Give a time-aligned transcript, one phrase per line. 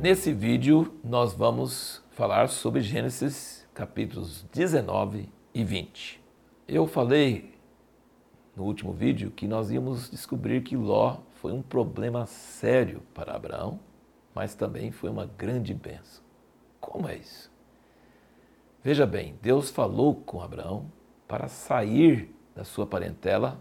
[0.00, 6.22] nesse vídeo nós vamos falar sobre Gênesis capítulos 19 e 20.
[6.66, 7.54] Eu falei
[8.56, 13.78] no último vídeo que nós íamos descobrir que Ló foi um problema sério para Abraão,
[14.34, 16.24] mas também foi uma grande bênção.
[16.80, 17.52] Como é isso?
[18.82, 20.90] Veja bem, Deus falou com Abraão
[21.28, 23.60] para sair da sua parentela,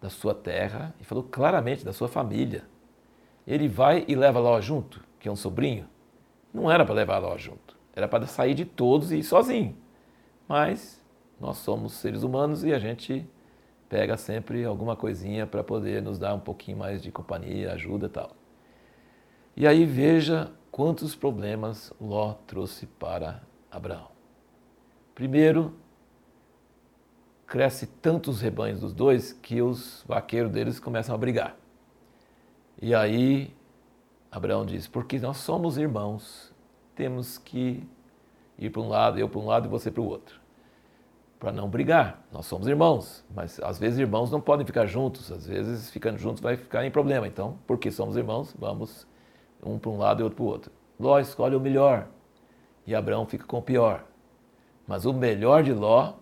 [0.00, 2.62] da sua terra, e falou claramente da sua família.
[3.44, 5.86] Ele vai e leva Ló junto, que é um sobrinho.
[6.52, 9.76] Não era para levar Ló junto, era para sair de todos e ir sozinho.
[10.48, 11.00] Mas
[11.38, 13.24] nós somos seres humanos e a gente
[13.88, 18.08] pega sempre alguma coisinha para poder nos dar um pouquinho mais de companhia, ajuda e
[18.08, 18.30] tal.
[19.56, 24.08] E aí veja quantos problemas Ló trouxe para Abraão.
[25.14, 25.74] Primeiro,
[27.46, 31.56] cresce tantos rebanhos dos dois que os vaqueiros deles começam a brigar.
[32.80, 33.52] E aí
[34.30, 36.52] Abraão diz: Porque nós somos irmãos,
[36.94, 37.86] temos que
[38.58, 40.40] ir para um lado, eu para um lado e você para o outro
[41.40, 42.22] para não brigar.
[42.30, 46.42] Nós somos irmãos, mas às vezes irmãos não podem ficar juntos, às vezes ficando juntos
[46.42, 47.26] vai ficar em problema.
[47.26, 49.06] Então, porque somos irmãos, vamos
[49.64, 50.72] um para um lado e outro para o outro.
[51.00, 52.06] Ló escolhe o melhor
[52.86, 54.04] e Abraão fica com o pior.
[54.86, 56.12] Mas o melhor de Ló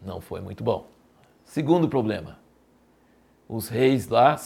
[0.00, 0.86] não foi muito bom.
[1.44, 2.38] Segundo problema,
[3.48, 4.36] os reis lá,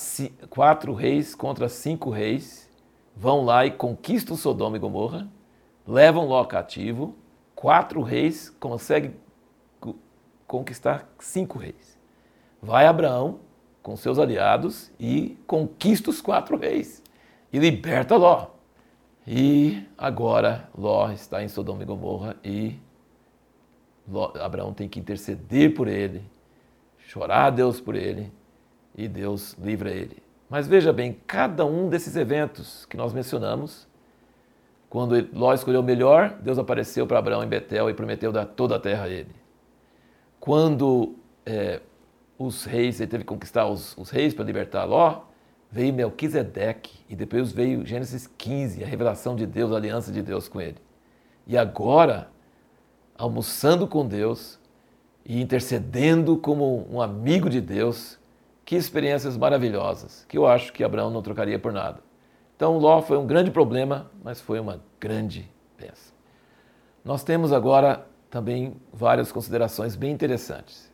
[0.49, 2.66] quatro reis contra cinco reis,
[3.17, 5.27] vão lá e conquistam Sodoma e Gomorra,
[5.87, 7.17] levam Ló cativo,
[7.55, 9.15] quatro reis conseguem
[10.47, 11.99] conquistar cinco reis.
[12.61, 13.41] Vai Abraão
[13.83, 17.03] com seus aliados e conquista os quatro reis
[17.53, 18.49] e liberta Ló.
[19.27, 22.79] E agora Ló está em Sodoma e Gomorra e
[24.07, 26.23] Ló, Abraão tem que interceder por ele,
[26.99, 28.33] chorar a Deus por ele
[28.95, 30.26] e Deus livra ele.
[30.49, 33.87] Mas veja bem, cada um desses eventos que nós mencionamos,
[34.89, 38.77] quando Ló escolheu o melhor, Deus apareceu para Abraão em Betel e prometeu dar toda
[38.77, 39.35] a terra a ele.
[40.39, 41.81] Quando é,
[42.39, 45.23] os reis, ele teve que conquistar os, os reis para libertar Ló,
[45.71, 50.49] veio Melquisedeque e depois veio Gênesis 15, a revelação de Deus, a aliança de Deus
[50.49, 50.79] com ele.
[51.47, 52.29] E agora,
[53.19, 54.59] almoçando com Deus
[55.25, 58.19] e intercedendo como um amigo de Deus,
[58.67, 62.01] que experiências maravilhosas, que eu acho que Abraão não trocaria por nada.
[62.57, 66.13] Então, Ló foi um grande problema, mas foi uma grande bênção.
[67.05, 70.93] Nós temos agora também várias considerações bem interessantes.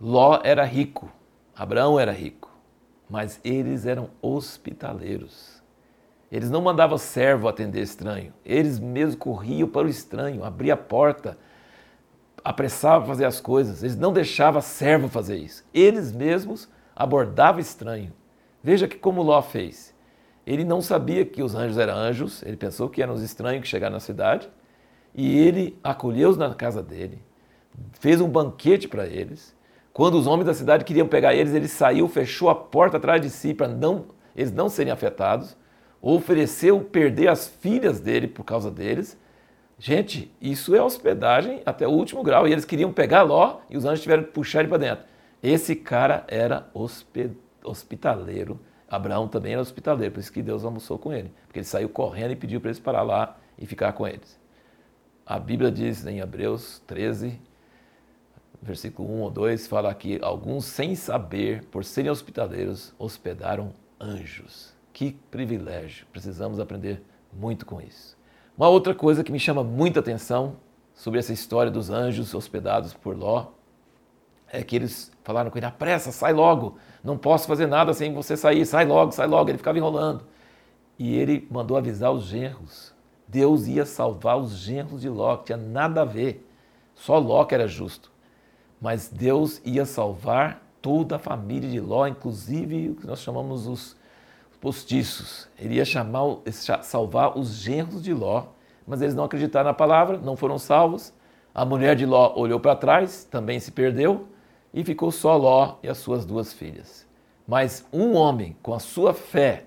[0.00, 1.08] Ló era rico,
[1.54, 2.50] Abraão era rico,
[3.08, 5.62] mas eles eram hospitaleiros.
[6.30, 11.38] Eles não mandavam servo atender estranho, eles mesmos corriam para o estranho, abriam a porta,
[12.42, 15.64] apressavam fazer as coisas, eles não deixavam servo fazer isso.
[15.72, 18.12] Eles mesmos abordavam estranho.
[18.62, 19.94] Veja que como Ló fez.
[20.46, 23.68] Ele não sabia que os anjos eram anjos, ele pensou que eram os estranhos que
[23.68, 24.48] chegaram na cidade,
[25.14, 27.22] e ele acolheu-os na casa dele,
[27.92, 29.54] fez um banquete para eles.
[29.92, 33.30] Quando os homens da cidade queriam pegar eles, ele saiu, fechou a porta atrás de
[33.30, 34.06] si para não,
[34.36, 35.56] eles não serem afetados.
[36.02, 39.18] Ofereceu perder as filhas dele por causa deles.
[39.78, 42.46] Gente, isso é hospedagem até o último grau.
[42.46, 45.04] E eles queriam pegar Ló e os anjos tiveram que puxar ele para dentro.
[45.42, 46.70] Esse cara era
[47.62, 48.58] hospitaleiro.
[48.88, 51.32] Abraão também era hospitaleiro, por isso que Deus almoçou com ele.
[51.46, 54.38] Porque ele saiu correndo e pediu para eles parar lá e ficar com eles.
[55.24, 57.40] A Bíblia diz em Hebreus 13,
[58.62, 64.72] versículo 1 ou 2, fala que alguns, sem saber, por serem hospitaleiros, hospedaram anjos.
[64.92, 66.06] Que privilégio!
[66.12, 68.16] Precisamos aprender muito com isso.
[68.56, 70.56] Uma outra coisa que me chama muita atenção
[70.94, 73.48] sobre essa história dos anjos hospedados por Ló
[74.52, 78.36] é que eles falaram com ele: pressa, sai logo, não posso fazer nada sem você
[78.36, 79.50] sair, sai logo, sai logo.
[79.50, 80.24] Ele ficava enrolando.
[80.98, 82.96] E ele mandou avisar os genros
[83.28, 86.48] Deus ia salvar os genros de Ló, que tinha nada a ver.
[86.94, 88.10] Só Ló que era justo.
[88.80, 93.96] Mas Deus ia salvar toda a família de Ló, inclusive o que nós chamamos os
[94.60, 95.48] postiços.
[95.58, 96.38] Ele ia chamar,
[96.82, 98.46] salvar os genros de Ló,
[98.86, 101.12] mas eles não acreditaram na palavra, não foram salvos.
[101.52, 104.28] A mulher de Ló olhou para trás, também se perdeu,
[104.76, 107.06] e ficou só Ló e as suas duas filhas.
[107.48, 109.64] Mas um homem, com a sua fé,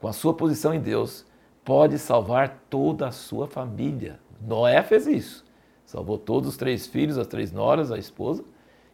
[0.00, 1.24] com a sua posição em Deus,
[1.64, 4.18] pode salvar toda a sua família.
[4.40, 5.44] Noé fez isso.
[5.84, 8.44] Salvou todos os três filhos, as três noras, a esposa.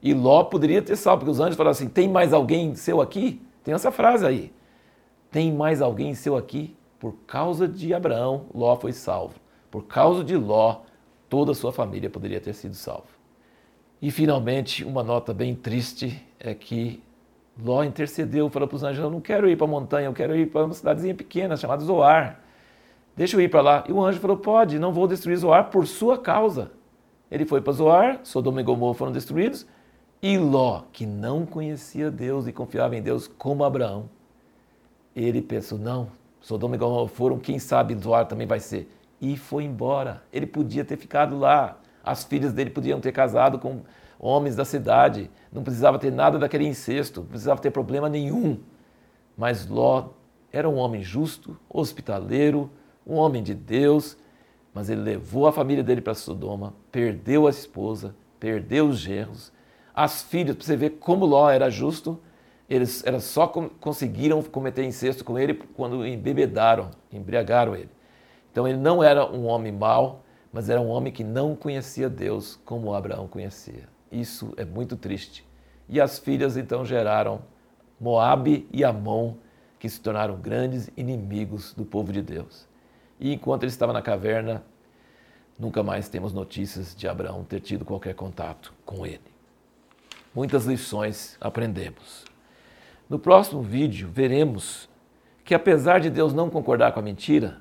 [0.03, 3.41] E Ló poderia ter salvo, porque os anjos falaram assim: tem mais alguém seu aqui?
[3.63, 4.53] Tem essa frase aí.
[5.31, 6.77] Tem mais alguém seu aqui?
[6.99, 9.37] Por causa de Abraão, Ló foi salvo.
[9.71, 10.83] Por causa de Ló,
[11.29, 13.14] toda a sua família poderia ter sido salva.
[14.05, 17.03] E finalmente, uma nota bem triste é que
[17.59, 20.37] Ló intercedeu, falou para os anjos: Eu não quero ir para a montanha, eu quero
[20.37, 22.39] ir para uma cidadezinha pequena chamada Zoar.
[23.17, 23.85] Deixa eu ir para lá.
[23.89, 26.71] E o anjo falou: Pode, não vou destruir Zoar por sua causa.
[27.31, 29.67] Ele foi para Zoar, Sodoma e Gomorra foram destruídos,
[30.21, 34.11] e Ló, que não conhecia Deus e confiava em Deus como Abraão,
[35.17, 36.09] ele pensou: Não,
[36.43, 38.87] Sodoma e Gomorra foram, quem sabe Zoar também vai ser.
[39.19, 40.23] E foi embora.
[40.31, 41.79] Ele podia ter ficado lá.
[42.05, 43.83] As filhas dele podiam ter casado com
[44.19, 45.31] homens da cidade.
[45.53, 48.59] Não precisava ter nada daquele incesto, não precisava ter problema nenhum.
[49.37, 50.11] Mas Ló
[50.53, 52.71] era um homem justo, hospitaleiro,
[53.07, 54.17] um homem de Deus,
[54.73, 59.53] mas ele levou a família dele para Sodoma, perdeu a esposa, perdeu os genros,
[59.95, 62.21] as filhas, para você ver como Ló era justo,
[62.69, 67.91] eles, elas só conseguiram cometer incesto com ele quando embebedaram, embriagaram ele.
[68.51, 70.24] Então ele não era um homem mau,
[70.55, 73.89] mas era um homem que não conhecia Deus como Abraão conhecia.
[74.11, 75.45] Isso é muito triste.
[75.89, 77.43] E as filhas então geraram
[78.01, 79.35] Moabe e Amon,
[79.81, 82.69] que se tornaram grandes inimigos do povo de Deus.
[83.19, 84.63] E enquanto ele estava na caverna,
[85.59, 89.35] nunca mais temos notícias de Abraão ter tido qualquer contato com ele.
[90.33, 92.25] Muitas lições aprendemos.
[93.11, 94.89] No próximo vídeo, veremos
[95.45, 97.61] que apesar de Deus não concordar com a mentira,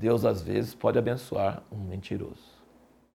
[0.00, 2.59] Deus às vezes pode abençoar um mentiroso.